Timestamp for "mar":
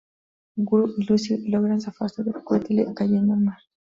3.41-3.59